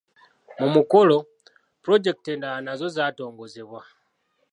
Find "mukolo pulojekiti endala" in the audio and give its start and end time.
0.75-2.57